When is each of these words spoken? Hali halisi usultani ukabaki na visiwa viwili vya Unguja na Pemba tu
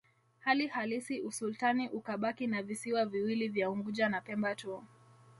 Hali 0.39 0.67
halisi 0.67 1.21
usultani 1.21 1.89
ukabaki 1.89 2.47
na 2.47 2.63
visiwa 2.63 3.05
viwili 3.05 3.47
vya 3.47 3.69
Unguja 3.69 4.09
na 4.09 4.21
Pemba 4.21 4.55
tu 4.55 4.83